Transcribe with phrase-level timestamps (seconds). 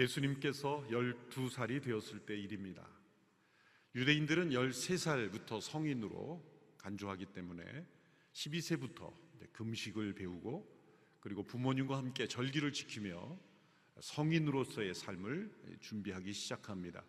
[0.00, 2.88] 예수님께서 12살이 되었을 때 일입니다.
[3.94, 6.42] 유대인들은 13살부터 성인으로
[6.78, 7.86] 간주하기 때문에
[8.32, 9.12] 12세부터
[9.52, 10.80] 금식을 배우고
[11.20, 13.38] 그리고 부모님과 함께 절기를 지키며
[14.00, 17.04] 성인으로서의 삶을 준비하기 시작합니다.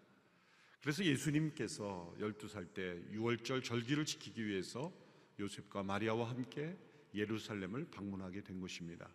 [0.81, 4.91] 그래서 예수님께서 12살 때 6월절 절기를 지키기 위해서
[5.39, 6.77] 요셉과 마리아와 함께
[7.13, 9.09] 예루살렘을 방문하게 된 것입니다.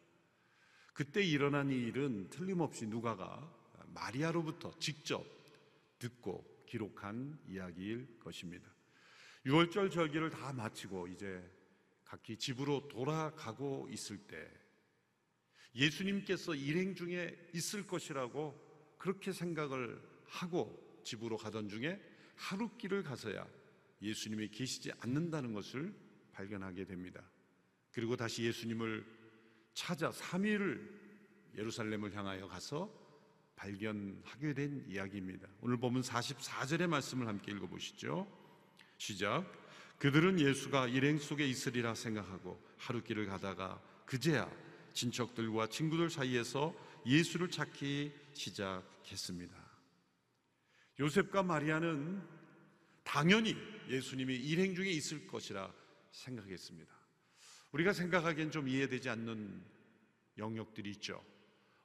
[0.95, 3.52] 그때 일어난 이 일은 틀림없이 누가가
[3.96, 5.24] 마리아로부터 직접
[5.98, 8.70] 듣고 기록한 이야기일 것입니다.
[9.46, 11.42] 6월절 절기를 다 마치고 이제
[12.04, 14.51] 각기 집으로 돌아가고 있을 때
[15.74, 22.01] 예수님께서 일행 중에 있을 것이라고 그렇게 생각을 하고 집으로 가던 중에
[22.37, 23.46] 하루길을 가서야
[24.02, 25.95] 예수님이 계시지 않는다는 것을
[26.32, 27.23] 발견하게 됩니다.
[27.93, 29.06] 그리고 다시 예수님을
[29.73, 30.96] 찾아 3일을
[31.56, 33.05] 예루살렘을 향하여 가서
[33.57, 35.49] 발견하게 된 이야기입니다.
[35.60, 38.26] 오늘 보면 44절의 말씀을 함께 읽어보시죠.
[38.99, 39.45] 시작.
[39.99, 44.51] 그들은 예수가 일행 속에 있으리라 생각하고 하루 길을 가다가 그제야
[44.93, 46.74] 친척들과 친구들 사이에서
[47.07, 49.54] 예수를 찾기 시작했습니다.
[51.01, 52.23] 요셉과 마리아는
[53.04, 53.57] 당연히
[53.88, 55.73] 예수님이 일행 중에 있을 것이라
[56.10, 56.95] 생각했습니다.
[57.73, 59.62] 우리가 생각하기엔 좀 이해되지 않는
[60.38, 61.23] 영역들이 있죠.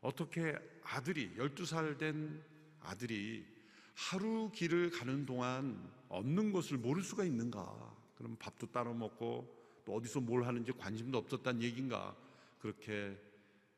[0.02, 2.44] 어떻게 아들이, 12살 된
[2.82, 3.46] 아들이
[3.94, 7.96] 하루 길을 가는 동안 없는 것을 모를 수가 있는가?
[8.16, 12.16] 그럼 밥도 따로 먹고 또 어디서 뭘 하는지 관심도 없었단 얘기인가?
[12.60, 13.18] 그렇게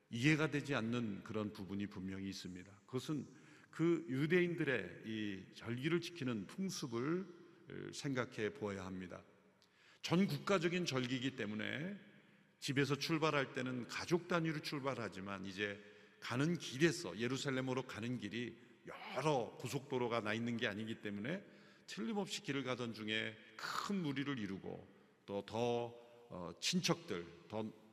[0.09, 2.71] 이해가 되지 않는 그런 부분이 분명히 있습니다.
[2.85, 3.27] 그것은
[3.69, 7.25] 그 유대인들의 이 절기를 지키는 풍습을
[7.93, 9.21] 생각해 보아야 합니다.
[10.02, 11.98] 전 국가적인 절기이기 때문에
[12.59, 15.81] 집에서 출발할 때는 가족 단위로 출발하지만 이제
[16.23, 18.58] 가는 길에서 예루살렘으로 가는 길이
[19.16, 21.44] 여러 고속도로가 나 있는 게 아니기 때문에
[21.86, 24.88] 틀림없이 길을 가던 중에 큰 무리를 이루고
[25.26, 25.94] 또더
[26.30, 27.84] 어, 친척들, 더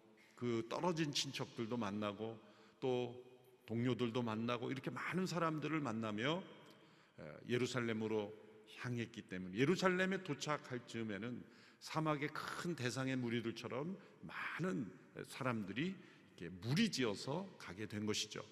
[0.41, 2.41] 그 떨어진 친척들도 만나고
[2.81, 3.23] 또
[3.67, 6.43] 동료들도 만나고 이렇게 많은 사람들을 만나며
[7.47, 8.35] 예루살렘으로
[8.79, 11.45] 향했기 때문에 예루살렘에 도착할 즈음에는
[11.81, 14.91] 사막의 큰 대상의 무리들처럼 많은
[15.27, 15.95] 사람들이
[16.41, 18.43] 이렇게 무리지어서 가게 된 것이죠.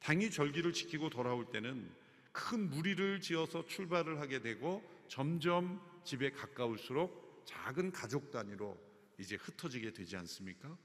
[0.00, 1.90] 당이 절기를 지키고 돌아올 때는
[2.32, 8.76] 큰 무리를 지어서 출발을 하게 되고 점점 집에 가까울수록 작은 가족 단위로
[9.18, 10.76] 이제 흩어지게 되지 않습니까?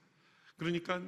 [0.58, 1.02] 그러니까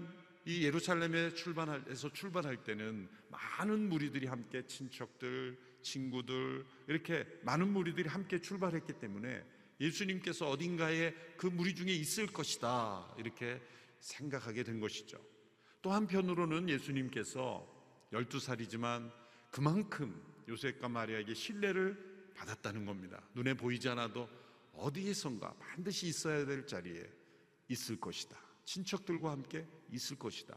[0.46, 8.94] 이 예루살렘에 출발해서 출발할 때는 많은 무리들이 함께 친척들, 친구들 이렇게 많은 무리들이 함께 출발했기
[9.00, 9.44] 때문에
[9.80, 13.60] 예수님께서 어딘가에 그 무리 중에 있을 것이다 이렇게
[14.06, 15.20] 생각하게 된 것이죠.
[15.82, 17.68] 또 한편으로는 예수님께서
[18.12, 19.12] 12살이지만
[19.52, 23.22] 그만큼 요셉과 마리아에게 신뢰를 받았다는 겁니다.
[23.34, 24.30] 눈에 보이지 않아도
[24.74, 27.04] 어디에선가 반드시 있어야 될 자리에
[27.70, 28.38] 있을 것이다.
[28.66, 30.56] 친척들과 함께 있을 것이다.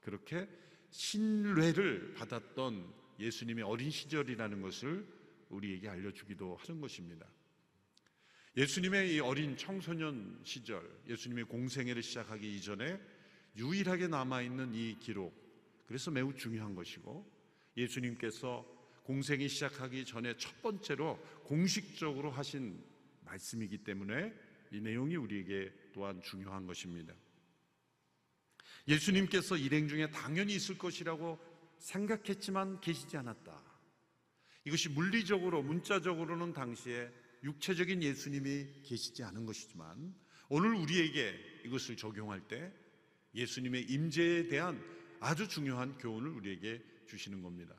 [0.00, 0.48] 그렇게
[0.90, 5.06] 신뢰를 받았던 예수님의 어린 시절이라는 것을
[5.48, 7.26] 우리에게 알려주기도 하는 것입니다.
[8.56, 13.00] 예수님의 이 어린 청소년 시절, 예수님의 공생애를 시작하기 이전에
[13.56, 15.32] 유일하게 남아있는 이 기록,
[15.86, 17.30] 그래서 매우 중요한 것이고,
[17.76, 18.66] 예수님께서
[19.04, 22.82] 공생이 시작하기 전에 첫 번째로 공식적으로 하신
[23.24, 24.34] 말씀이기 때문에
[24.72, 27.14] 이 내용이 우리에게 또한 중요한 것입니다.
[28.88, 31.38] 예수님께서 일행 중에 당연히 있을 것이라고
[31.78, 33.62] 생각했지만 계시지 않았다.
[34.64, 37.10] 이것이 물리적으로, 문자적으로는 당시에
[37.42, 40.14] 육체적인 예수님이 계시지 않은 것이지만
[40.48, 42.72] 오늘 우리에게 이것을 적용할 때
[43.34, 44.82] 예수님의 임재에 대한
[45.20, 47.74] 아주 중요한 교훈을 우리에게 주시는 겁니다.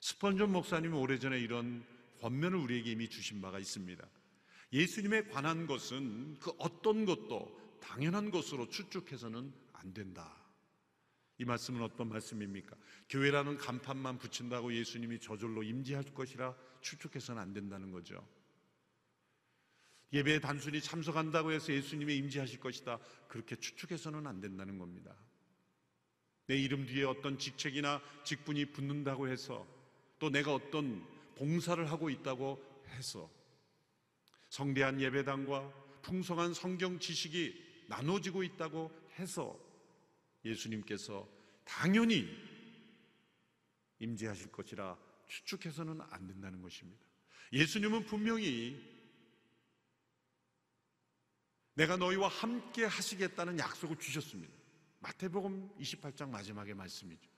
[0.00, 1.84] 스펀전 목사님은 오래전에 이런
[2.20, 4.06] 권면을 우리에게 이미 주신 바가 있습니다.
[4.72, 10.44] 예수님에 관한 것은 그 어떤 것도 당연한 것으로 추측해서는 안 된다.
[11.38, 12.76] 이 말씀은 어떤 말씀입니까?
[13.08, 18.26] 교회라는 간판만 붙인다고 예수님이 저절로 임재할 것이라 추측해서는 안 된다는 거죠.
[20.14, 23.00] 예배에 단순히 참석한다고 해서 예수님이 임재하실 것이다.
[23.26, 25.12] 그렇게 추측해서는 안 된다는 겁니다.
[26.46, 29.66] 내 이름 뒤에 어떤 직책이나 직분이 붙는다고 해서
[30.20, 33.28] 또 내가 어떤 봉사를 하고 있다고 해서
[34.50, 35.72] 성대한 예배당과
[36.02, 39.58] 풍성한 성경 지식이 나눠지고 있다고 해서
[40.44, 41.28] 예수님께서
[41.64, 42.28] 당연히
[43.98, 44.96] 임재하실 것이라
[45.26, 47.02] 추측해서는 안 된다는 것입니다.
[47.52, 48.93] 예수님은 분명히
[51.74, 54.52] 내가 너희와 함께 하시겠다는 약속을 주셨습니다.
[55.00, 57.28] 마태복음 28장 마지막의 말씀이죠.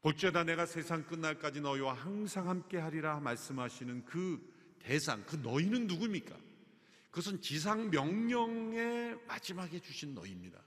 [0.00, 6.36] 볼지어다 내가 세상 끝날까지 너희와 항상 함께 하리라 말씀하시는 그 대상, 그 너희는 누굽니까?
[7.10, 10.62] 그것은 지상 명령의 마지막에 주신 너희입니다.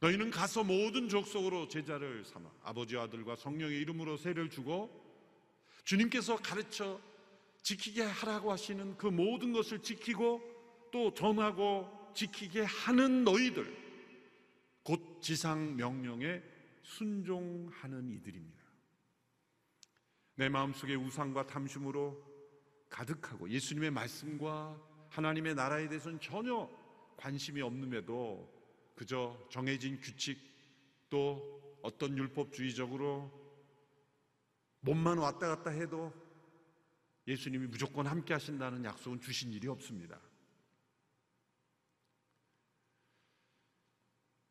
[0.00, 4.90] 너희는 가서 모든 족속으로 제자를 삼아 아버지와 아들과 성령의 이름으로 세를 주고
[5.84, 7.00] 주님께서 가르쳐
[7.62, 10.40] 지키게 하라고 하시는 그 모든 것을 지키고
[10.90, 13.76] 또 전하고 지키게 하는 너희들
[14.82, 16.42] 곧 지상 명령에
[16.82, 18.60] 순종하는 이들입니다.
[20.36, 22.30] 내 마음속에 우상과 탐심으로
[22.88, 24.80] 가득하고 예수님의 말씀과
[25.10, 26.68] 하나님의 나라에 대해서는 전혀
[27.16, 28.50] 관심이 없음에도
[28.94, 30.38] 그저 정해진 규칙
[31.08, 33.30] 또 어떤 율법주의적으로
[34.80, 36.12] 몸만 왔다 갔다 해도
[37.30, 40.20] 예수님이 무조건 함께 하신다는 약속은 주신 일이 없습니다.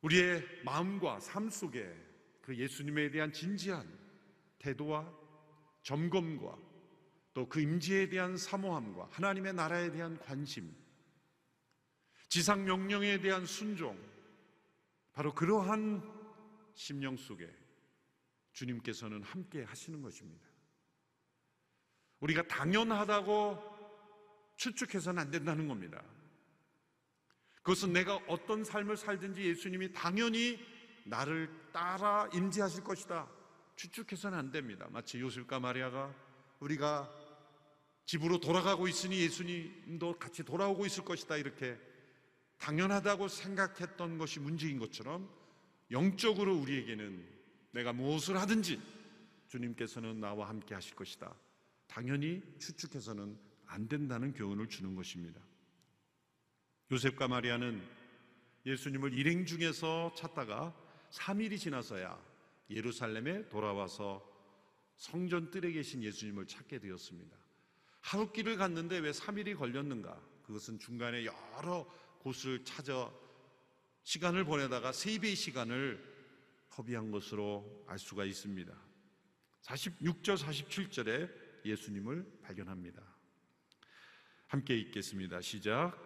[0.00, 1.94] 우리의 마음과 삶 속에
[2.40, 3.86] 그 예수님에 대한 진지한
[4.58, 5.14] 태도와
[5.82, 6.70] 점검과
[7.32, 10.74] 또 그 임재에 대한 사모함과 하나님의 나라에 대한 관심,
[12.28, 13.96] 지상 명령에 대한 순종,
[15.12, 16.02] 바로 그러한
[16.74, 17.48] 심령 속에
[18.52, 20.49] 주님께서는 함께 하시는 것입니다.
[22.20, 23.70] 우리가 당연하다고
[24.56, 26.02] 추측해서는 안 된다는 겁니다.
[27.62, 30.58] 그것은 내가 어떤 삶을 살든지 예수님이 당연히
[31.04, 33.28] 나를 따라 임재하실 것이다.
[33.76, 34.86] 추측해서는 안 됩니다.
[34.90, 36.14] 마치 요셉과 마리아가
[36.60, 37.10] 우리가
[38.04, 41.36] 집으로 돌아가고 있으니 예수님도 같이 돌아오고 있을 것이다.
[41.36, 41.78] 이렇게
[42.58, 45.30] 당연하다고 생각했던 것이 문제인 것처럼
[45.90, 47.26] 영적으로 우리에게는
[47.72, 48.80] 내가 무엇을 하든지
[49.48, 51.34] 주님께서는 나와 함께 하실 것이다.
[51.90, 55.40] 당연히 추측해서는 안 된다는 교훈을 주는 것입니다.
[56.92, 57.82] 요셉과 마리아는
[58.64, 60.72] 예수님을 일행 중에서 찾다가
[61.10, 62.16] 3일이 지나서야
[62.70, 64.24] 예루살렘에 돌아와서
[64.96, 67.36] 성전 뜰에 계신 예수님을 찾게 되었습니다.
[68.00, 70.20] 하루 길을 갔는데 왜 3일이 걸렸는가?
[70.44, 71.90] 그것은 중간에 여러
[72.20, 73.10] 곳을 찾아
[74.04, 76.08] 시간을 보내다가 세 배의 시간을
[76.78, 78.72] 허비한 것으로 알 수가 있습니다.
[79.62, 83.02] 46절, 47절에 예수님을 발견합니다.
[84.46, 85.40] 함께 읽겠습니다.
[85.40, 85.96] 시작.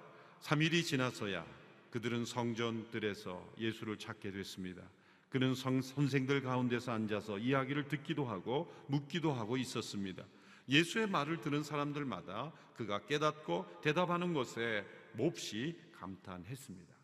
[0.40, 1.46] 3일이 지나서야
[1.90, 4.82] 그들은 성전들에서 예수를 찾게 됐습니다.
[5.30, 10.24] 그는 성, 선생들 가운데서 앉아서 이야기를 듣기도 하고 묻기도 하고 있었습니다.
[10.68, 14.84] 예수의 말을 들은 사람들마다 그가 깨닫고 대답하는 것에
[15.14, 16.94] 몹시 감탄했습니다.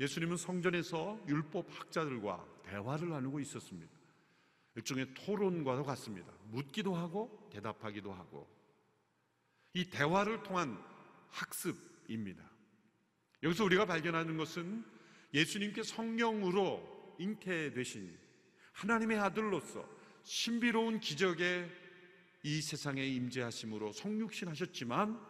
[0.00, 3.93] 예수님은 성전에서 율법 학자들과 대화를 나누고 있었습니다.
[4.76, 6.32] 일종의 토론과도 같습니다.
[6.50, 8.48] 묻기도 하고 대답하기도 하고
[9.72, 10.78] 이 대화를 통한
[11.30, 12.42] 학습입니다.
[13.42, 14.84] 여기서 우리가 발견하는 것은
[15.32, 18.16] 예수님께 성령으로 잉태되신
[18.72, 19.88] 하나님의 아들로서
[20.22, 21.70] 신비로운 기적의
[22.42, 25.20] 이 세상에 임재하심으로 성육신 하셨지만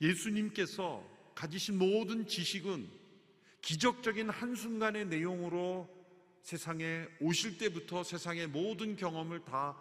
[0.00, 1.04] 예수님께서
[1.34, 2.88] 가지신 모든 지식은
[3.60, 5.95] 기적적인 한순간의 내용으로
[6.46, 9.76] 세상에 오실 때부터 세상의 모든 경험을 다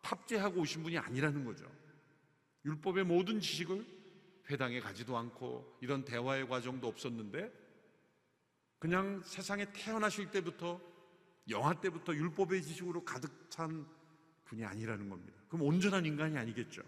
[0.00, 1.70] 탑재하고 오신 분이 아니라는 거죠.
[2.64, 3.86] 율법의 모든 지식을
[4.48, 7.52] 회당에 가지도 않고 이런 대화의 과정도 없었는데
[8.78, 10.80] 그냥 세상에 태어나실 때부터
[11.50, 13.86] 영화 때부터 율법의 지식으로 가득 찬
[14.46, 15.38] 분이 아니라는 겁니다.
[15.48, 16.80] 그럼 온전한 인간이 아니겠죠.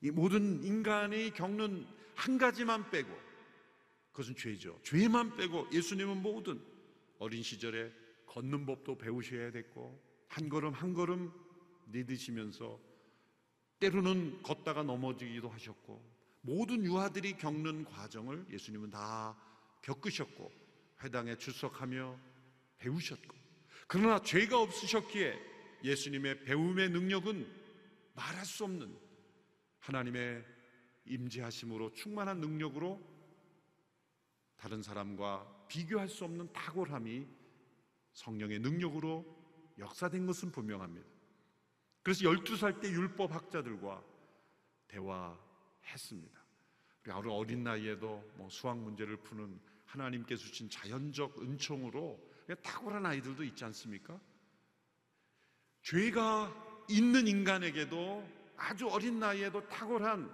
[0.00, 3.16] 이 모든 인간이 겪는 한 가지만 빼고
[4.10, 4.80] 그것은 죄죠.
[4.82, 6.60] 죄만 빼고 예수님은 모든
[7.20, 11.32] 어린 시절에 걷는 법도 배우셔야 됐고 한 걸음 한 걸음
[11.86, 12.78] 내드시면서
[13.80, 16.02] 때로는 걷다가 넘어지기도 하셨고
[16.42, 19.36] 모든 유아들이 겪는 과정을 예수님은 다
[19.82, 20.52] 겪으셨고
[21.02, 22.18] 회당에 출석하며
[22.78, 23.36] 배우셨고
[23.86, 25.34] 그러나 죄가 없으셨기에
[25.84, 27.46] 예수님의 배움의 능력은
[28.14, 28.94] 말할 수 없는
[29.80, 30.44] 하나님의
[31.06, 33.00] 임재하심으로 충만한 능력으로
[34.56, 37.37] 다른 사람과 비교할 수 없는 탁월함이
[38.18, 39.24] 성령의 능력으로
[39.78, 41.06] 역사된 것은 분명합니다.
[42.02, 44.02] 그래서 12살 때 율법 학자들과
[44.88, 46.38] 대화했습니다.
[47.16, 52.20] 우리 어린 나이에도 뭐 수학 문제를 푸는 하나님께서 주신 자연적 은총으로
[52.62, 54.20] 탁월한 아이들도 있지 않습니까?
[55.82, 60.30] 죄가 있는 인간에게도 아주 어린 나이에도 탁월한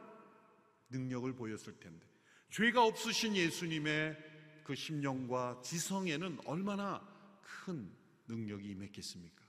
[0.88, 2.06] 능력을 보였을 텐데
[2.50, 4.16] 죄가 없으신 예수님의
[4.64, 7.13] 그 심령과 지성에는 얼마나
[7.44, 7.94] 큰
[8.26, 9.44] 능력이 임했겠습니까?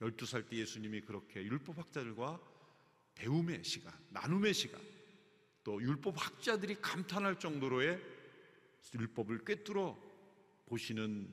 [0.00, 2.40] 12살 때 예수님이 그렇게 율법학자들과
[3.14, 4.80] 배움의 시간, 나눔의 시간,
[5.64, 8.00] 또 율법학자들이 감탄할 정도로의
[8.94, 9.96] 율법을 꿰뚫어
[10.66, 11.32] 보시는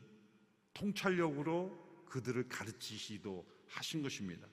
[0.73, 4.47] 통찰력으로 그들을 가르치시도 하신 것입니다.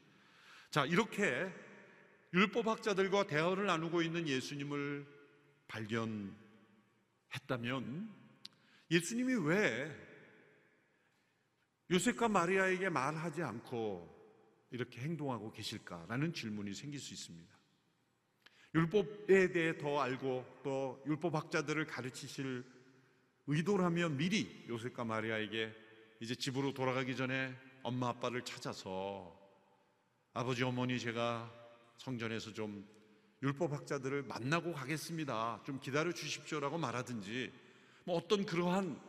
[0.70, 1.52] 자, 이렇게
[2.32, 5.06] 율법학자들과 대화를 나누고 있는 예수님을
[5.68, 6.36] 발견했다면
[8.90, 10.05] 예수님이 왜
[11.90, 14.14] 요셉과 마리아에게 말하지 않고
[14.70, 17.56] 이렇게 행동하고 계실까라는 질문이 생길 수 있습니다.
[18.74, 22.64] 율법에 대해 더 알고 또 율법학자들을 가르치실
[23.46, 25.72] 의도라면 미리 요셉과 마리아에게
[26.20, 29.34] 이제 집으로 돌아가기 전에 엄마 아빠를 찾아서
[30.32, 31.50] 아버지 어머니 제가
[31.98, 32.86] 성전에서 좀
[33.42, 35.62] 율법학자들을 만나고 가겠습니다.
[35.64, 37.52] 좀 기다려 주십시오라고 말하든지
[38.04, 39.00] 뭐 어떤 그러한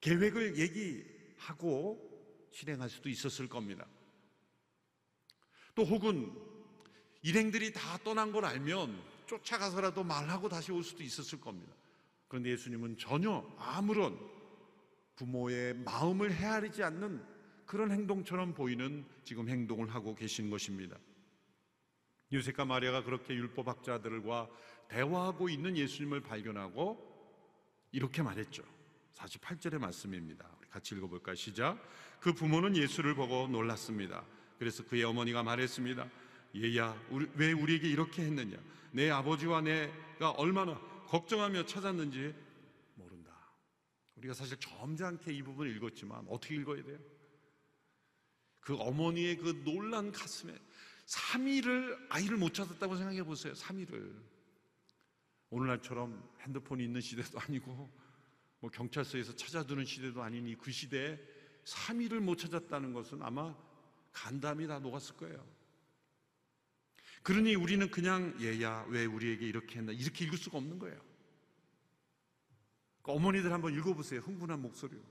[0.00, 2.08] 계획을 얘기하고
[2.50, 3.86] 실행할 수도 있었을 겁니다.
[5.74, 6.32] 또 혹은
[7.22, 11.74] 일행들이 다 떠난 걸 알면 쫓아가서라도 말하고 다시 올 수도 있었을 겁니다.
[12.26, 14.18] 그런데 예수님은 전혀 아무런
[15.16, 17.24] 부모의 마음을 헤아리지 않는
[17.66, 20.96] 그런 행동처럼 보이는 지금 행동을 하고 계신 것입니다.
[22.32, 24.48] 요셉과 마리아가 그렇게 율법학자들과
[24.88, 27.06] 대화하고 있는 예수님을 발견하고
[27.92, 28.62] 이렇게 말했죠.
[29.18, 30.48] 48절의 말씀입니다.
[30.70, 31.34] 같이 읽어볼까요?
[31.34, 31.78] 시작.
[32.20, 34.24] 그 부모는 예수를 보고 놀랐습니다.
[34.58, 36.08] 그래서 그의 어머니가 말했습니다.
[36.56, 38.56] 얘야, 우리, 왜 우리에게 이렇게 했느냐?
[38.92, 42.34] 내 아버지와 내가 얼마나 걱정하며 찾았는지
[42.94, 43.32] 모른다.
[44.16, 46.98] 우리가 사실 점잖게 이 부분을 읽었지만 어떻게 읽어야 돼요?
[48.60, 50.54] 그 어머니의 그 놀란 가슴에
[51.06, 53.52] 3일을 아이를 못 찾았다고 생각해 보세요.
[53.54, 54.28] 3일을.
[55.50, 57.90] 오늘날처럼 핸드폰이 있는 시대도 아니고
[58.60, 61.18] 뭐 경찰서에서 찾아두는 시대도 아니니 그 시대에
[61.64, 63.54] 3일을 못 찾았다는 것은 아마
[64.12, 65.46] 간담이 다 녹았을 거예요.
[67.22, 70.96] 그러니 우리는 그냥 얘야 왜 우리에게 이렇게 했나 이렇게 읽을 수가 없는 거예요.
[73.02, 74.20] 그러니까 어머니들 한번 읽어보세요.
[74.20, 75.02] 흥분한 목소리로.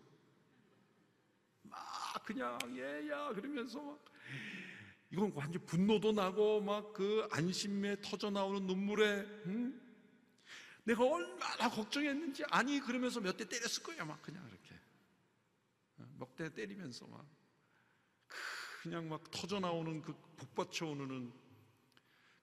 [1.64, 1.80] 막
[2.26, 4.04] 그냥 얘야 그러면서 막
[5.12, 9.87] 이건 완전 분노도 나고 막 그 안심에 터져 나오는 눈물에 응?
[10.88, 14.80] 내가 얼마나 걱정했는지 아니 그러면서 몇 대 때렸을 거야 막 그냥 이렇게
[16.18, 17.26] 몇 대 때리면서 막
[18.82, 21.34] 그냥 막 터져 나오는 그 북받쳐 오는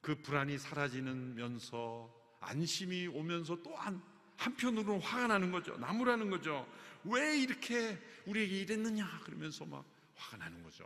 [0.03, 4.03] 그 불안이 사라지면서 안심이 오면서 또한
[4.37, 5.79] 한편으로는 화가 나는 거죠.
[5.79, 6.69] 나무라는 거죠.
[7.05, 9.87] 왜 이렇게 우리에게 이랬느냐 그러면서 막
[10.17, 10.85] 화가 나는 거죠.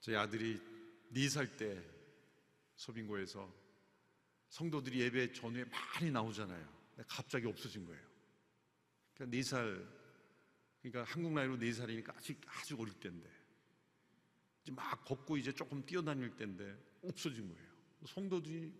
[0.00, 0.58] 저희 아들이
[1.10, 1.91] 네살때
[2.82, 3.52] 소빙고에서
[4.48, 6.82] 성도들이 예배 전후에 많이 나오잖아요.
[7.06, 8.02] 갑자기 없어진 거예요.
[9.14, 9.88] 그러니까 네 살,
[10.80, 13.30] 그러니까 한국 나이로 네 살이니까 아직 아주 어릴 때인데
[14.62, 17.72] 이제 막 걷고 이제 조금 뛰어다닐 때인데 없어진 거예요.
[18.06, 18.72] 성도들이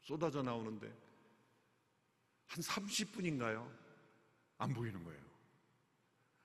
[0.00, 0.86] 쏟아져 나오는데
[2.46, 3.72] 한 30분인가요?
[4.58, 5.24] 안 보이는 거예요.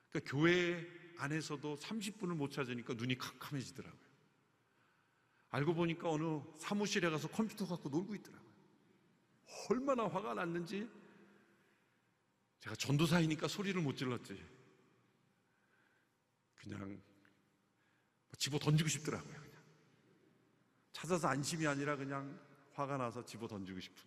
[0.10, 0.88] 그러니까 교회
[1.18, 4.01] 안에서도 30분을 못 찾으니까 눈이 캄캄해지더라고요.
[5.52, 8.52] 알고 보니까 어느 사무실에 가서 컴퓨터 갖고 놀고 있더라고요.
[9.70, 10.90] 얼마나 화가 났는지
[12.62, 14.44] 제가 전도사이니까 소리를 못 질렀지.
[16.56, 17.02] 그냥
[18.38, 19.34] 집어 던지고 싶더라고요.
[19.34, 19.62] 그냥.
[20.94, 22.40] 찾아서 안심이 아니라 그냥
[22.74, 24.04] 화가 나서 집어 던지고 싶은.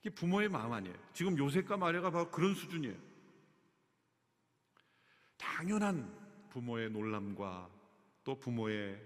[0.00, 0.96] 이게 부모의 마음 아니에요.
[1.14, 2.96] 지금 요셉과 마리아가 바로 그런 수준이에요.
[5.38, 7.70] 당연한 부모의 놀람과
[8.24, 9.00] 또 부모의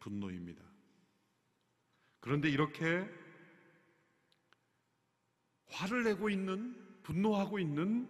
[0.00, 0.69] 분노입니다.
[2.20, 3.08] 그런데 이렇게
[5.68, 8.08] 화를 내고 있는, 분노하고 있는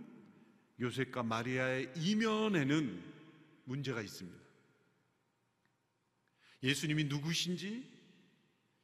[0.81, 3.03] 요셉과 마리아의 이면에는
[3.65, 4.39] 문제가 있습니다.
[6.63, 7.89] 예수님이 누구신지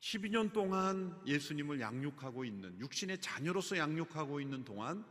[0.00, 5.04] 12년 동안 예수님을 양육하고 있는, 육신의 자녀로서 양육하고 있는 동안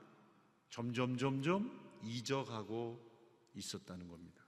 [0.69, 3.03] 점점, 점점 잊어가고
[3.55, 4.45] 있었다는 겁니다.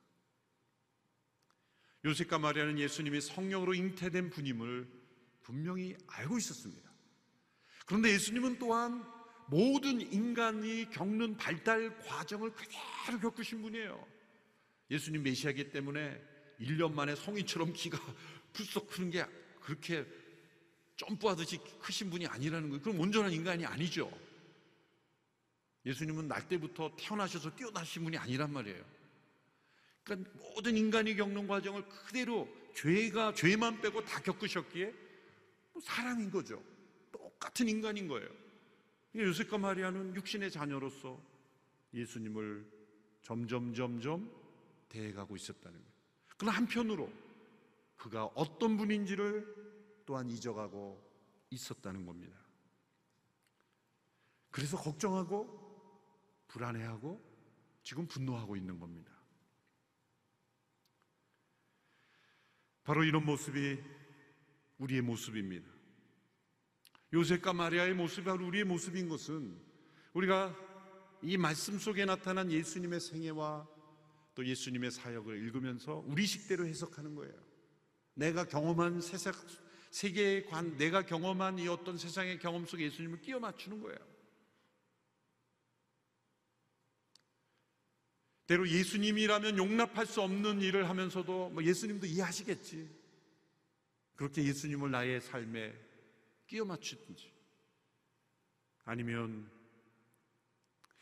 [2.05, 4.96] 요셉과 마리아는 예수님이 성령으로 잉태된 분임을
[5.47, 6.91] 분명히 알고 있었습니다.
[7.85, 9.01] 그런데 예수님은 또한
[9.47, 14.05] 모든 인간이 겪는 발달 과정을 그대로 겪으신 분이에요.
[14.91, 16.21] 예수님 메시아기 때문에
[16.59, 17.97] 1년 만에 성인처럼 키가
[18.51, 19.25] 불썩 크는 게
[19.61, 20.05] 그렇게
[20.97, 22.83] 점프하듯이 크신 분이 아니라는 거예요.
[22.83, 24.11] 그럼 온전한 인간이 아니죠.
[25.85, 28.83] 예수님은 날 때부터 태어나셔서 뛰어나신 분이 아니란 말이에요.
[30.03, 35.06] 그러니까 모든 인간이 겪는 과정을 그대로 죄가 죄만 빼고 다 겪으셨기에
[35.77, 36.63] 뭐 사람인 거죠.
[37.11, 38.27] 똑같은 인간인 거예요.
[39.15, 41.21] 요셉과 마리아는 육신의 자녀로서
[41.93, 42.67] 예수님을
[43.21, 44.31] 점점 점점
[44.89, 45.93] 대해가고 있었다는 거예요.
[46.37, 47.11] 그러나 한편으로
[47.95, 51.03] 그가 어떤 분인지를 또한 잊어가고
[51.51, 52.37] 있었다는 겁니다.
[54.49, 55.67] 그래서 걱정하고
[56.47, 57.21] 불안해하고
[57.83, 59.11] 지금 분노하고 있는 겁니다.
[62.83, 63.96] 바로 이런 모습이
[64.77, 65.69] 우리의 모습입니다.
[67.13, 69.57] 요셉과 마리아의 모습이 바로 우리의 모습인 것은
[70.13, 70.55] 우리가
[71.21, 73.67] 이 말씀 속에 나타난 예수님의 생애와
[74.35, 77.33] 또 예수님의 사역을 읽으면서 우리 식대로 해석하는 거예요.
[78.13, 79.33] 내가 경험한 세상,
[79.91, 83.97] 세계의 관, 내가 경험한 이 어떤 세상의 경험 속에 예수님을 끼워 맞추는 거예요.
[88.47, 92.96] 때로 예수님이라면 용납할 수 없는 일을 하면서도 뭐 예수님도 이해하시겠지.
[94.17, 95.73] 그렇게 예수님을 나의 삶에
[96.47, 97.31] 끼워 맞추든지
[98.83, 99.49] 아니면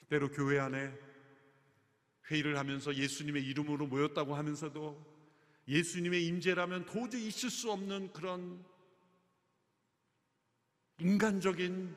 [0.10, 0.94] 때로 교회 안에
[2.30, 5.16] 회의를 하면서 예수님의 이름으로 모였다고 하면서도
[5.68, 8.64] 예수님의 임재라면 도저히 있을 수 없는 그런
[11.00, 11.96] 인간적인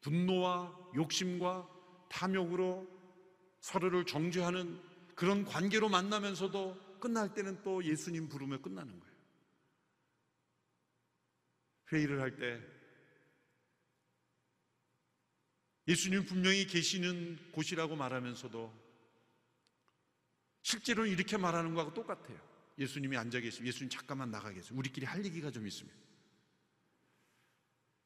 [0.00, 1.68] 분노와 욕심과
[2.08, 2.86] 탐욕으로
[3.60, 4.80] 서로를 정죄하는
[5.14, 9.15] 그런 관계로 만나면서도 끝날 때는 또 예수님 부르며 끝나는 거예요.
[11.92, 12.76] 회의를 할 때
[15.88, 18.86] 예수님 분명히 계시는 곳이라고 말하면서도
[20.62, 22.40] 실제로 이렇게 말하는 거하고 똑같아요.
[22.76, 24.76] 예수님이 앉아 계시면 예수님 잠깐만 나가 계세요.
[24.76, 25.96] 우리끼리 할 얘기가 좀 있습니다.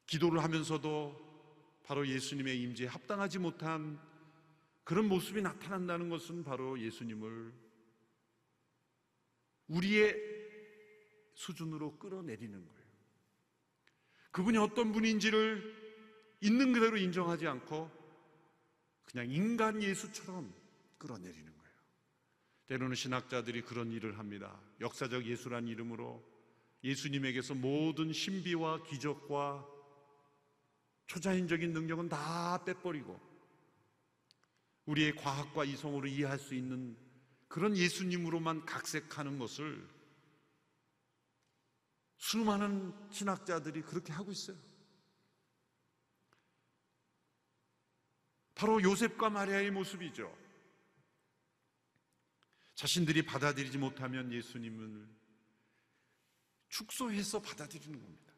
[0.05, 3.99] 기도를 하면서도 바로 예수님의 임재에 합당하지 못한
[4.83, 7.51] 그런 모습이 나타난다는 것은 바로 예수님을
[9.69, 10.15] 우리의
[11.33, 12.80] 수준으로 끌어내리는 거예요.
[14.31, 15.81] 그분이 어떤 분인지를
[16.41, 17.91] 있는 그대로 인정하지 않고
[19.03, 20.53] 그냥 인간 예수처럼
[20.97, 21.75] 끌어내리는 거예요.
[22.67, 24.59] 때로는 신학자들이 그런 일을 합니다.
[24.79, 26.23] 역사적 예수란 이름으로
[26.83, 29.67] 예수님에게서 모든 신비와 기적과
[31.07, 33.19] 초자연적인 능력은 다 빼버리고
[34.85, 36.97] 우리의 과학과 이성으로 이해할 수 있는
[37.47, 39.85] 그런 예수님으로만 각색하는 것을
[42.21, 44.55] 수많은 신학자들이 그렇게 하고 있어요.
[48.53, 50.31] 바로 요셉과 마리아의 모습이죠.
[52.75, 55.09] 자신들이 받아들이지 못하면 예수님을
[56.69, 58.33] 축소해서 받아들이는 겁니다.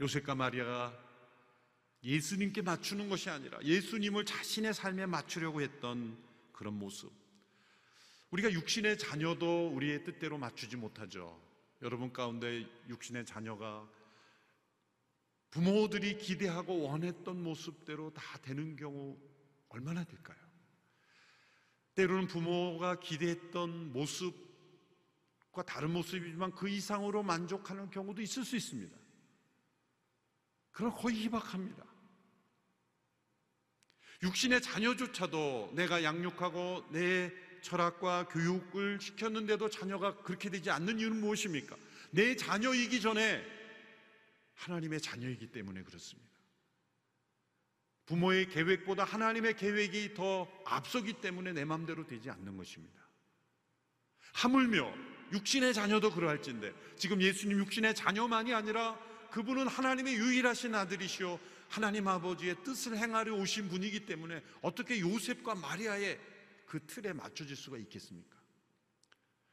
[0.00, 0.94] 요셉과 마리아가
[2.02, 7.23] 예수님께 맞추는 것이 아니라 예수님을 자신의 삶에 맞추려고 했던 그런 모습.
[8.34, 11.40] 우리가 육신의 자녀도 우리의 뜻대로 맞추지 못하죠.
[11.82, 13.88] 여러분 가운데 육신의 자녀가
[15.50, 19.16] 부모들이 기대하고 원했던 모습대로 다 되는 경우
[19.68, 20.36] 얼마나 될까요?
[21.94, 28.98] 때로는 부모가 기대했던 모습과 다른 모습이지만 그 이상으로 만족하는 경우도 있을 수 있습니다.
[30.72, 31.84] 그럼 거의 희박합니다.
[34.24, 41.76] 육신의 자녀조차도 내가 양육하고 내 철학과 교육을 시켰는데도 자녀가 그렇게 되지 않는 이유는 무엇입니까?
[42.10, 43.42] 내 자녀이기 전에
[44.54, 46.30] 하나님의 자녀이기 때문에 그렇습니다.
[48.06, 53.02] 부모의 계획보다 하나님의 계획이 더 앞서기 때문에 내 마음대로 되지 않는 것입니다.
[54.34, 54.94] 하물며
[55.32, 58.98] 육신의 자녀도 그러할진데 지금 예수님 육신의 자녀만이 아니라
[59.30, 66.33] 그분은 하나님의 유일하신 아들이시오 하나님 아버지의 뜻을 행하려 오신 분이기 때문에 어떻게 요셉과 마리아의
[66.74, 68.36] 그 틀에 맞춰질 수가 있겠습니까?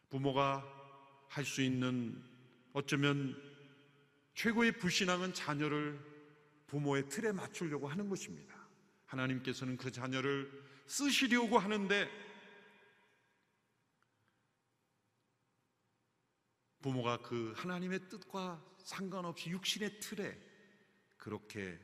[0.10, 0.66] 부모가
[1.30, 2.20] 할 수 있는
[2.74, 3.40] 어쩌면
[4.34, 6.04] 최고의 불신앙은 자녀를
[6.66, 8.68] 부모의 틀에 맞추려고 하는 것입니다.
[9.06, 10.52] 하나님께서는 그 자녀를
[10.88, 12.10] 쓰시려고 하는데
[16.82, 20.36] 부모가 그 하나님의 뜻과 상관없이 육신의 틀에
[21.18, 21.80] 그렇게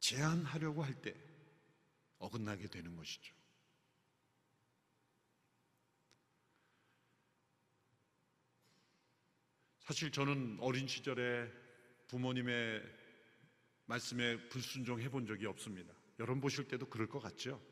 [0.00, 1.14] 제한하려고 할 때
[2.18, 3.35] 어긋나게 되는 것이죠.
[9.86, 11.48] 사실 저는 어린 시절에
[12.08, 12.82] 부모님의
[13.84, 15.94] 말씀에 불순종해 본 적이 없습니다.
[16.18, 17.64] 여러분 보실 때도 그럴 것 같죠?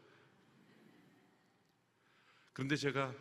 [2.52, 3.12] 그런데 제가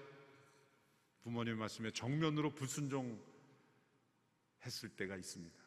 [1.23, 3.19] 부모님 말씀에 정면으로 불순종
[4.63, 5.57] 했을 때가 있습니다.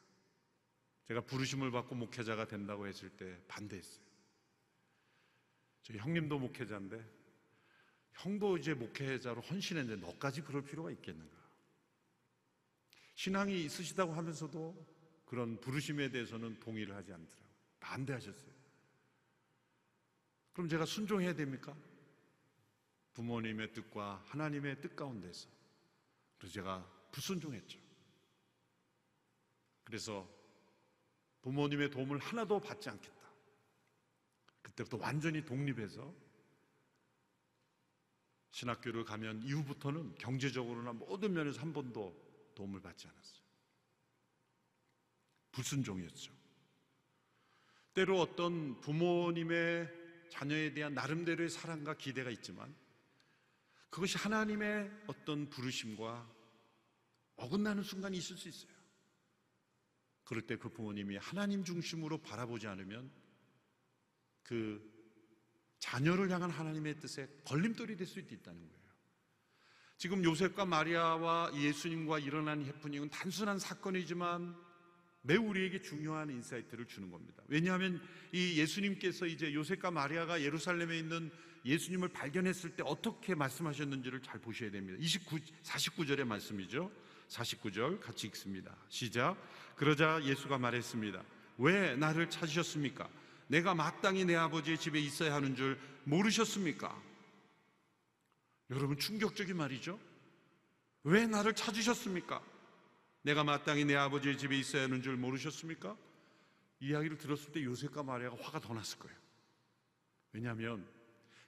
[1.09, 4.07] 제가 부르심을 받고 목회자가 된다고 했을 때 반대했어요.
[5.83, 7.05] 저희 형님도 목회자인데
[8.13, 11.36] 형도 이제 목회자로 헌신했는데 너까지 그럴 필요가 있겠는가?
[13.17, 17.47] 신앙이 있으시다고 하면서도 그런 부르심에 대해서는 동의를 하지 않더라고요.
[17.81, 18.55] 반대하셨어요.
[20.53, 21.77] 그럼 제가 순종해야 됩니까?
[23.15, 25.49] 부모님의 뜻과 하나님의 뜻 가운데서.
[26.39, 27.81] 그래서 제가 불순종했죠.
[29.85, 30.29] 그래서
[31.41, 33.17] 부모님의 도움을 하나도 받지 않겠다.
[34.61, 36.15] 그때부터 완전히 독립해서
[38.51, 42.26] 신학교를 가면 이후부터는 경제적으로나 모든 면에서 한 번도
[42.57, 43.47] 도움을 받지 않았어요.
[45.53, 46.33] 불순종이었죠.
[47.95, 52.75] 때로 어떤 부모님의 자녀에 대한 나름대로의 사랑과 기대가 있지만
[53.91, 56.35] 그것이 하나님의 어떤 부르심과
[57.37, 58.75] 어긋나는 순간이 있을 수 있어요.
[60.25, 63.11] 그럴 때 그 부모님이 하나님 중심으로 바라보지 않으면
[64.43, 64.95] 그
[65.79, 68.86] 자녀를 향한 하나님의 뜻에 걸림돌이 될수 있다는 거예요.
[69.99, 74.55] 지금 요셉과 마리아와 예수님과 일어난 해프닝은 단순한 사건이지만
[75.23, 77.43] 매우 우리에게 중요한 insight를 주는 겁니다.
[77.49, 81.31] 왜냐하면 이 예수님께서 이제 요셉과 마리아가 예루살렘에 있는
[81.65, 84.99] 예수님을 발견했을 때 어떻게 말씀하셨는지를 잘 보셔야 됩니다.
[85.01, 86.93] 29, 49절의 말씀이죠.
[87.29, 88.77] 49절 같이 읽습니다.
[88.89, 89.37] 시작.
[89.75, 91.25] 그러자 예수가 말했습니다.
[91.59, 93.09] 왜 나를 찾으셨습니까?
[93.49, 96.97] 내가 마땅히 내 아버지의 집에 있어야 하는 줄 모르셨습니까?
[98.71, 99.99] 여러분 충격적인 말이죠.
[101.05, 102.43] 왜 나를 찾으셨습니까?
[103.23, 105.97] 내가 마땅히 내 아버지의 집에 있어야 하는 줄 모르셨습니까?
[106.81, 109.17] 이야기를 들었을 때 요셉과 마리아가 화가 더 났을 거예요.
[110.33, 110.87] 왜냐하면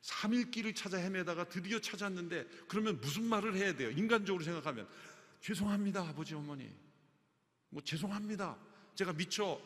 [0.02, 3.90] 3일 길을 찾아 헤매다가 드디어 찾았는데 그러면 무슨 말을 해야 돼요?
[3.90, 4.88] 인간적으로 생각하면
[5.40, 6.72] 죄송합니다 아버지 어머니
[7.68, 8.56] 뭐 죄송합니다
[8.94, 9.60] 제가 미처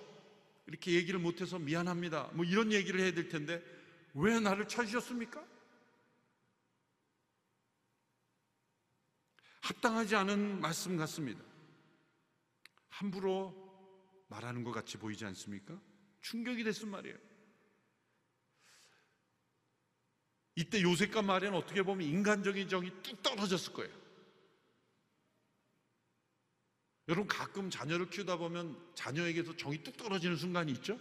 [0.66, 3.62] 이렇게 얘기를 못해서 미안합니다 뭐 이런 얘기를 해야 될 텐데
[4.14, 5.44] 왜 나를 찾으셨습니까?
[9.62, 11.42] 합당하지 않은 말씀 같습니다
[12.88, 13.54] 함부로
[14.28, 15.80] 말하는 것 같이 보이지 않습니까?
[16.20, 17.32] 충격이 됐단 말이에요
[20.54, 23.90] 이때 요셉과 마리아는 어떻게 보면 인간적인 정이 뚝 떨어졌을 거예요.
[27.08, 30.98] 여러분 가끔 자녀를 키우다 보면 자녀에게서 정이 뚝 떨어지는 순간이 있죠?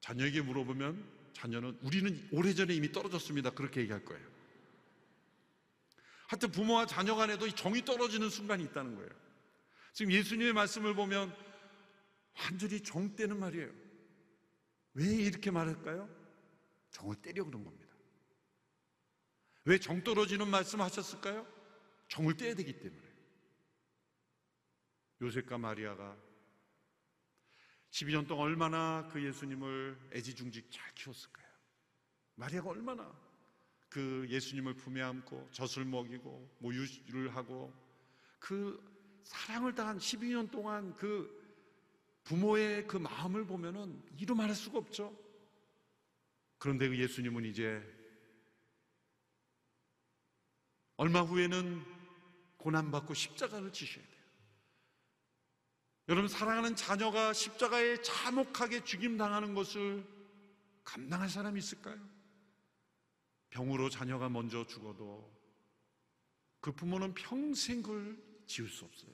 [0.00, 3.50] 자녀에게 물어보면 자녀는 우리는 오래전에 이미 떨어졌습니다.
[3.50, 4.33] 그렇게 얘기할 거예요.
[6.28, 9.10] 하여튼 부모와 자녀 간에도 이 정이 떨어지는 순간이 있다는 거예요.
[9.92, 11.34] 지금 예수님의 말씀을 보면
[12.34, 13.70] 완전히 정 떼는 말이에요.
[14.94, 16.08] 왜 이렇게 말할까요?
[16.90, 17.94] 정을 때려 그런 겁니다.
[19.64, 21.46] 왜 정 떨어지는 말씀 하셨을까요?
[22.08, 23.02] 정을 떼야 되기 때문에.
[25.22, 26.16] 요셉과 마리아가
[27.90, 31.46] 12년 동안 얼마나 그 예수님을 애지중지 잘 키웠을까요?
[32.34, 33.10] 마리아가 얼마나
[33.94, 37.72] 그 예수님을 품에 안고 젖을 먹이고 모유를 하고
[38.40, 38.82] 그
[39.22, 41.40] 사랑을 당한 12년 동안 그
[42.24, 45.16] 부모의 그 마음을 보면은 이루 말할 수가 없죠.
[46.58, 47.80] 그런데 그 예수님은 이제
[50.96, 51.84] 얼마 후에는
[52.56, 54.24] 고난받고 십자가를 지셔야 돼요.
[56.08, 60.04] 여러분, 사랑하는 자녀가 십자가에 참혹하게 죽임당하는 것을
[60.82, 62.13] 감당할 사람이 있을까요?
[63.54, 65.32] 병으로 자녀가 먼저 죽어도
[66.60, 69.12] 그 부모는 평생 그걸 지울 수 없어요.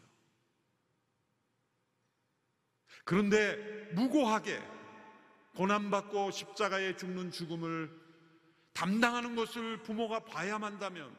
[3.04, 4.62] 그런데 무고하게
[5.56, 7.90] 고난받고 십자가에 죽는 죽음을
[8.72, 11.14] 담당하는 것을 부모가 봐야만 한다면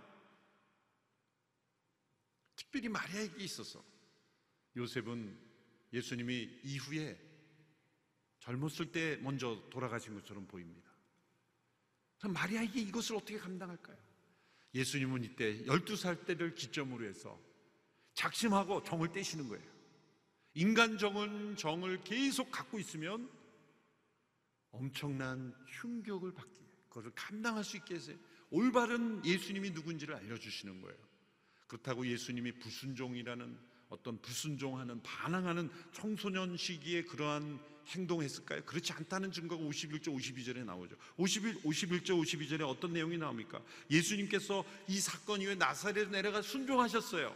[2.56, 3.84] 특별히 마리아에게 있어서
[4.76, 5.38] 요셉은
[5.94, 7.20] 예수님이 이후에
[8.40, 10.91] 젊었을 때 먼저 돌아가신 것처럼 보입니다.
[12.28, 13.98] 마리아에게 이것을 어떻게 감당할까요?
[14.74, 17.40] 예수님은 이때 12살 때를 기점으로 해서
[18.14, 19.72] 작심하고 정을 떼시는 거예요.
[20.54, 23.30] 인간 정은 정을 계속 갖고 있으면
[24.72, 28.12] 엄청난 흉격을 받기에 그것을 감당할 수 있게 해서
[28.50, 30.98] 올바른 예수님이 누군지를 알려주시는 거예요.
[31.68, 33.58] 그렇다고 예수님이 불순종이라는
[33.90, 38.64] 어떤 불순종하는 반항하는 청소년 시기에 그러한 행동했을까요?
[38.66, 40.96] 그렇지 않다는 증거가 51절 52절에 나오죠.
[41.18, 43.62] 51 51절 52절에 어떤 내용이 나옵니까?
[43.90, 47.36] 예수님께서 이 사건 이후에 나사렛에 내려가 순종하셨어요.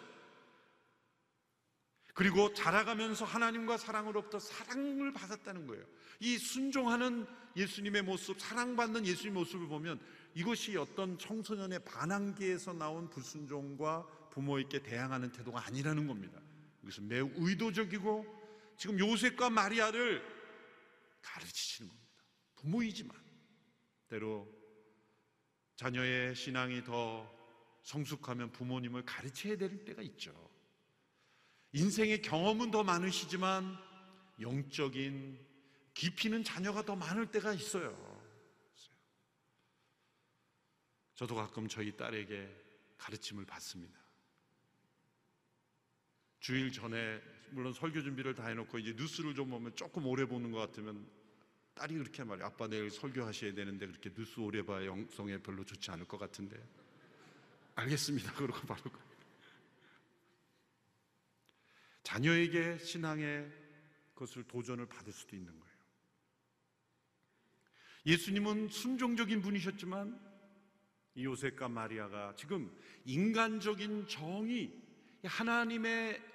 [2.14, 5.84] 그리고 자라가면서 하나님과 사랑으로부터 사랑을 받았다는 거예요.
[6.22, 7.26] 이 순종하는
[7.58, 10.00] 예수님의 모습, 사랑받는 예수님의 모습을 보면
[10.34, 16.40] 이것이 어떤 청소년의 반항기에서 나온 불순종과 부모에게 대항하는 태도가 아니라는 겁니다.
[16.84, 18.26] 이것은 매우 의도적이고
[18.78, 20.22] 지금 요셉과 마리아를
[21.26, 22.24] 가르치시는 겁니다.
[22.56, 23.16] 부모이지만
[24.08, 24.48] 때로
[25.76, 27.34] 자녀의 신앙이 더
[27.84, 30.34] 성숙하면 부모님을 가르쳐야 될 때가 있죠.
[31.74, 33.78] 인생의 경험은 더 많으시지만
[34.40, 35.46] 영적인
[35.94, 38.16] 깊이는 자녀가 더 많을 때가 있어요.
[41.16, 42.50] 저도 가끔 저희 딸에게
[42.98, 44.00] 가르침을 받습니다.
[46.40, 47.22] 주일 전에
[47.56, 51.08] 물론 설교 준비를 다 해놓고 이제 뉴스를 좀 보면 조금 오래 보는 것 같으면
[51.74, 56.06] 딸이 그렇게 말해 아빠 내일 설교하셔야 되는데 그렇게 뉴스 오래 봐야 영성에 별로 좋지 않을
[56.06, 56.62] 것 같은데.
[57.76, 58.34] 알겠습니다.
[58.36, 59.00] 그러고 바로 가
[62.04, 63.50] 자녀에게 신앙의
[64.16, 65.76] 것을 도전을 받을 수도 있는 거예요.
[68.06, 70.20] 예수님은 순종적인 분이셨지만
[71.16, 72.70] 이 요셉과 마리아가 지금
[73.06, 74.74] 인간적인 정의
[75.24, 76.35] 하나님의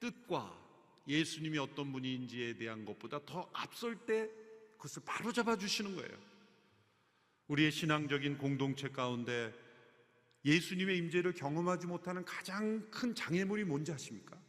[0.00, 0.58] 뜻과
[1.06, 4.28] 예수님이 어떤 분인지에 대한 것보다 더 앞설 때
[4.76, 6.30] 그것을 바로 잡아 주시는 거예요.
[7.48, 9.52] 우리의 신앙적인 공동체 가운데
[10.44, 14.40] 예수님의 임재를 경험하지 못하는 가장 큰 장애물이 뭔지 아십니까?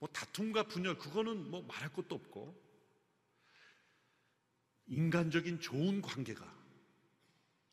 [0.00, 2.68] 뭐 다툼과 분열 그거는 뭐 말할 것도 없고
[4.86, 6.56] 인간적인 좋은 관계가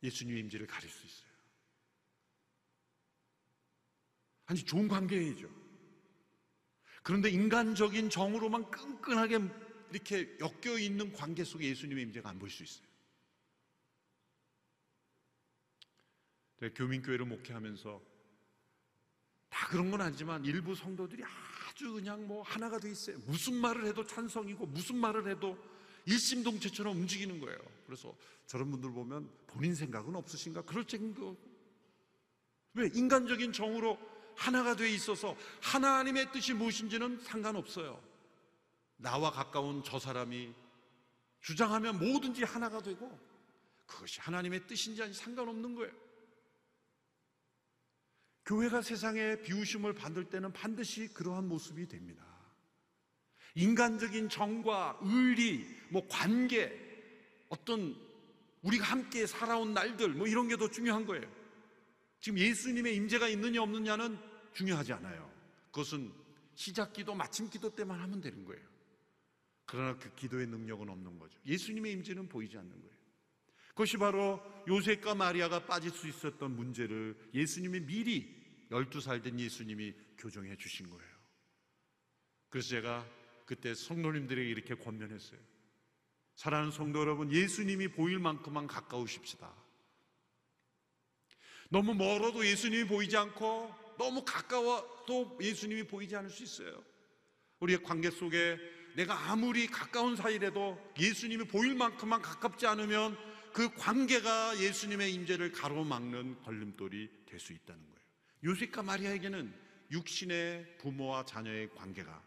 [0.04, 1.30] 예수님의 임재를 가릴 수 있어요.
[4.48, 5.65] 아니 좋은 관계이죠.
[7.06, 9.38] 그런데 인간적인 정으로만 끈끈하게
[9.92, 12.88] 이렇게 엮여 있는 관계 속에 예수님의 임재가 안 보일 수 있어요.
[16.74, 18.02] 교민교회를 목회하면서
[19.50, 23.20] 다 그런 건 아니지만 일부 성도들이 아주 그냥 뭐 하나가 돼 있어요.
[23.28, 25.56] 무슨 말을 해도 찬성이고 무슨 말을 해도
[26.08, 27.60] 일심동체처럼 움직이는 거예요.
[27.86, 30.64] 그래서 저런 분들 보면 본인 생각은 없으신가?
[30.64, 31.38] 그럴 정도.
[32.74, 32.90] 왜?
[32.96, 38.02] 인간적인 정으로 하나가 돼 있어서 하나님의 뜻이 무엇인지는 상관없어요.
[38.98, 40.54] 나와 가까운 저 사람이
[41.42, 43.20] 주장하면 뭐든지 하나가 되고
[43.86, 45.92] 그것이 하나님의 뜻인지 아닌지 상관없는 거예요.
[48.46, 52.24] 교회가 세상에 비우심을 받을 때는 반드시 그러한 모습이 됩니다.
[53.56, 56.72] 인간적인 정과 의리, 뭐 관계,
[57.50, 57.96] 어떤
[58.62, 61.24] 우리가 함께 살아온 날들, 뭐 이런 게 더 중요한 거예요.
[62.26, 64.18] 지금 예수님의 임재가 있느냐 없느냐는
[64.52, 65.32] 중요하지 않아요.
[65.68, 66.12] 그것은
[66.56, 68.68] 시작 기도, 마침 기도 때만 하면 되는 거예요.
[69.68, 71.38] 그러나 그 기도의 능력은 없는 거죠.
[71.46, 72.96] 예수님의 임재는 보이지 않는 거예요.
[73.70, 78.36] 그것이 바로 요셉과 마리아가 빠질 수 있었던 문제를 예수님이 미리
[78.72, 81.16] 12살 된 예수님이 교정해 주신 거예요.
[82.50, 83.08] 그래서 제가
[83.46, 85.40] 그때 성도님들에게 이렇게 권면했어요.
[86.34, 89.65] 사랑하는 성도 여러분, 예수님이 보일 만큼만 가까우십시다.
[91.70, 96.84] 너무 멀어도 예수님이 보이지 않고 너무 가까워도 예수님이 보이지 않을 수 있어요.
[97.60, 98.58] 우리의 관계 속에
[98.96, 103.18] 내가 아무리 가까운 사이라도 예수님이 보일 만큼만 가깝지 않으면
[103.54, 107.96] 그 관계가 예수님의 임재를 가로막는 걸림돌이 될 수 있다는 거예요.
[108.44, 109.54] 요셉과 마리아에게는
[109.92, 112.24] 육신의 부모와 자녀의 관계가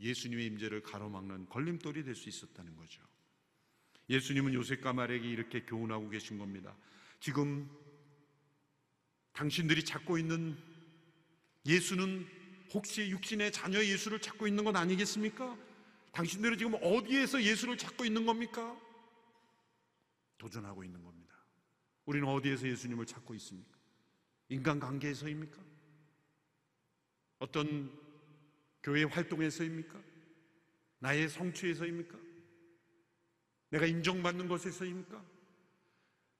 [0.00, 3.02] 예수님의 임재를 가로막는 걸림돌이 될 수 있었다는 거죠.
[4.10, 6.76] 예수님은 요셉과 마리아에게 이렇게 교훈하고 계신 겁니다.
[7.20, 7.70] 지금
[9.32, 10.56] 당신들이 찾고 있는
[11.66, 12.26] 예수는
[12.74, 15.56] 혹시 육신의 자녀 예수를 찾고 있는 건 아니겠습니까?
[16.12, 18.78] 당신들은 지금 어디에서 예수를 찾고 있는 겁니까?
[20.38, 21.34] 도전하고 있는 겁니다.
[22.04, 23.70] 우리는 어디에서 예수님을 찾고 있습니까?
[24.48, 25.62] 인간 관계에서입니까?
[27.38, 27.98] 어떤
[28.82, 30.00] 교회 활동에서입니까?
[30.98, 32.18] 나의 성취에서입니까?
[33.70, 35.24] 내가 인정받는 것에서입니까?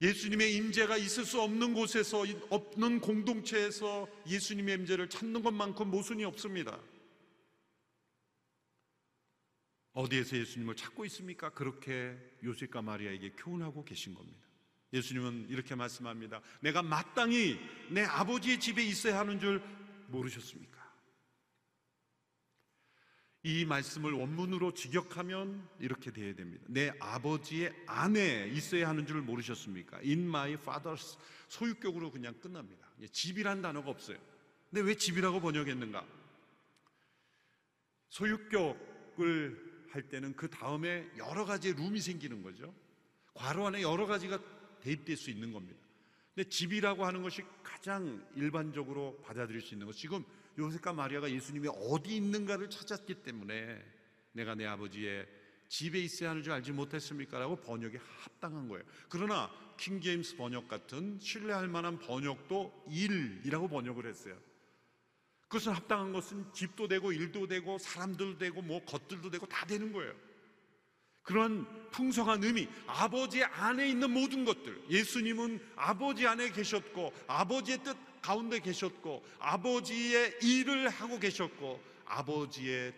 [0.03, 6.79] 예수님의 임재가 있을 수 없는 곳에서 없는 공동체에서 예수님의 임재를 찾는 것만큼 모순이 없습니다.
[9.93, 11.51] 어디에서 예수님을 찾고 있습니까?
[11.51, 14.41] 그렇게 요셉과 마리아에게 교훈하고 계신 겁니다.
[14.93, 16.43] 예수님은 이렇게 말씀합니다.
[16.61, 17.59] 내가 마땅히
[17.91, 19.63] 내 아버지의 집에 있어야 하는 줄
[20.09, 20.82] 모르셨습니까?
[23.45, 26.65] 이 말씀을 원문으로 직역하면 이렇게 돼야 됩니다.
[26.69, 29.99] 내 아버지의 안에 있어야 하는 줄 모르셨습니까?
[29.99, 32.87] In my father's 소유격으로 그냥 끝납니다.
[33.11, 34.19] 집이란 단어가 없어요.
[34.71, 36.07] 근데 왜 집이라고 번역했는가?
[38.11, 42.73] 소유격을 할 때는 그 다음에 여러 가지의 룸이 생기는 거죠.
[43.35, 44.39] 괄호 안에 여러 가지가
[44.81, 45.79] 대입될 수 있는 겁니다.
[46.35, 49.97] 근데 집이라고 하는 것이 가장 일반적으로 받아들일 수 있는 것.
[49.97, 50.25] 지금
[50.59, 53.83] 요셉과 마리아가 예수님이 어디 있는가를 찾았기 때문에
[54.33, 55.27] 내가 내 아버지의
[55.69, 57.39] 집에 있어야 하는 줄 알지 못했습니까?
[57.39, 58.85] 라고 번역이 합당한 거예요.
[59.09, 64.39] 그러나 킹제임스 번역 같은 신뢰할 만한 번역도 일이라고 번역을 했어요.
[65.43, 70.15] 그것은 합당한 것은 집도 되고 일도 되고 사람들도 되고 뭐 것들도 되고 다 되는 거예요.
[71.23, 74.91] 그런 풍성한 의미, 아버지 안에 있는 모든 것들.
[74.91, 82.95] 예수님은 아버지 안에 계셨고, 아버지의 뜻 가운데 계셨고, 아버지의 일을 하고 계셨고, 아버지의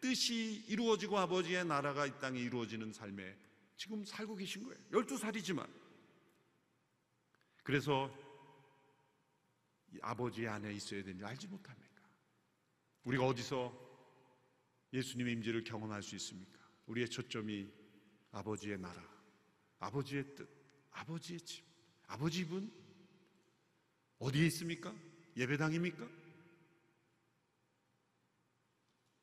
[0.00, 3.36] 뜻이 이루어지고 아버지의 나라가 이 땅에 이루어지는 삶에
[3.76, 4.78] 지금 살고 계신 거예요.
[4.90, 5.68] 12살이지만.
[7.62, 8.10] 그래서
[10.02, 12.02] 아버지 안에 있어야 되는지 알지 못합니까?
[13.04, 13.88] 우리가 어디서
[14.92, 16.58] 예수님의 임재를 경험할 수 있습니까?
[16.86, 17.68] 우리의 초점이
[18.30, 19.02] 아버지의 나라,
[19.78, 20.48] 아버지의 뜻,
[20.90, 21.64] 아버지의 집.
[22.06, 22.72] 아버지 분
[24.18, 24.94] 어디에 있습니까?
[25.36, 26.08] 예배당입니까?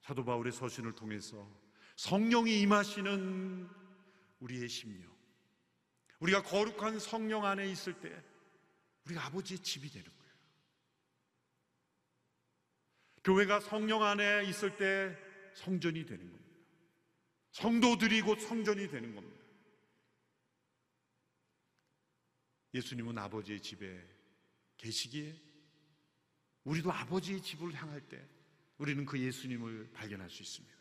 [0.01, 1.49] 사도 바울의 서신을 통해서
[1.95, 3.67] 성령이 임하시는
[4.39, 5.11] 우리의 심령,
[6.19, 8.23] 우리가 거룩한 성령 안에 있을 때
[9.05, 10.33] 우리가 아버지의 집이 되는 거예요.
[13.23, 15.17] 교회가 성령 안에 있을 때
[15.55, 16.45] 성전이 되는 겁니다.
[17.51, 19.43] 성도들이 곧 성전이 되는 겁니다.
[22.73, 24.14] 예수님은 아버지의 집에
[24.77, 25.41] 계시기에
[26.63, 28.27] 우리도 아버지의 집을 향할 때
[28.77, 30.75] 우리는 그 예수님을 발견할 수 있습니다.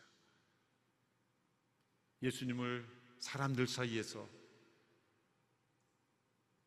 [2.21, 2.87] 예수님을
[3.19, 4.27] 사람들 사이에서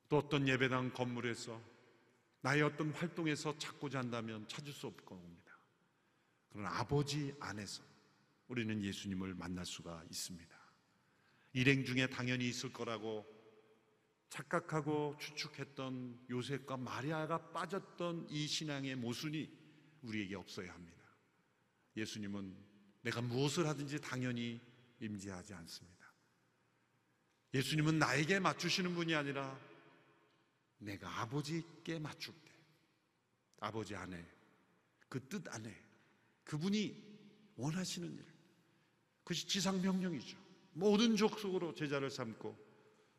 [0.09, 1.61] 또 어떤 예배당 건물에서
[2.41, 5.59] 나의 어떤 활동에서 찾고자 한다면 찾을 수 없을 겁니다.
[6.51, 7.83] 그러나 아버지 안에서
[8.47, 10.57] 우리는 예수님을 만날 수가 있습니다.
[11.53, 13.27] 일행 중에 당연히 있을 거라고
[14.29, 19.51] 착각하고 추측했던 요셉과 마리아가 빠졌던 이 신앙의 모순이
[20.03, 20.99] 우리에게 없어야 합니다.
[21.97, 22.57] 예수님은
[23.03, 24.61] 내가 무엇을 하든지 당연히
[25.01, 25.99] 임재하지 않습니다.
[27.55, 29.59] 예수님은 나에게 맞추시는 분이 아니라
[30.79, 32.49] 내가 아버지께 맞출게.
[33.61, 34.25] 아버지 안에,
[35.09, 35.75] 그 뜻 안에,
[36.45, 37.09] 그분이
[37.57, 38.25] 원하시는 일.
[39.25, 40.39] 그것이 지상명령이죠.
[40.75, 42.68] 모든 족속으로 제자를 삼고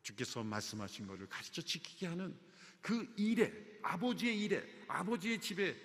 [0.02, 2.36] 주께서 말씀하신 것을 가르쳐 지키게 하는
[2.80, 5.76] 그 일에, 아버지의 일에, 아버지의 집에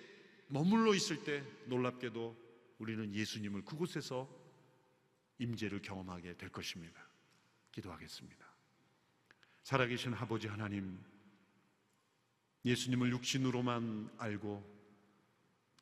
[0.48, 2.46] 머물러 있을 때 놀랍게도
[2.78, 4.28] 우리는 예수님을 그곳에서
[5.38, 7.06] 임재를 경험하게 될 것입니다.
[7.72, 8.46] 기도하겠습니다.
[9.62, 10.98] 살아계신 아버지 하나님,
[12.64, 14.76] 예수님을 육신으로만 알고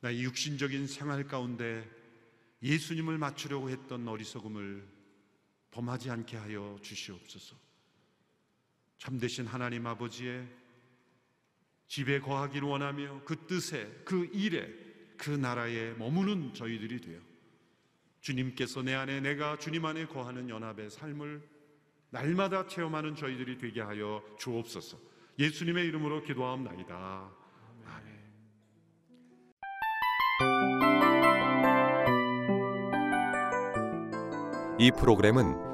[0.01, 1.89] 나의 육신적인 생활 가운데
[2.63, 4.87] 예수님을 맞추려고 했던 어리석음을
[5.71, 7.64] 범하지 않게 하여 주시옵소서.
[8.99, 10.47] 참되신 하나님 아버지의
[11.89, 14.69] 집에 거하기를 원하며 그 뜻에, 그 일에,
[15.17, 17.21] 그 나라에 머무는 저희들이 되어
[18.21, 21.47] 주님께서 내 안에 내가 주님 안에 거하는 연합의 삶을
[22.11, 24.99] 날마다 체험하는 저희들이 되게 하여 주옵소서.
[25.39, 27.31] 예수님의 이름으로 기도하옵나이다.
[27.87, 28.35] 아멘.
[34.79, 35.74] 이 프로그램은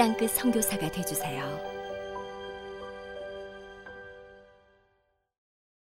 [0.00, 1.69] 땅끝 성교사가 되주세요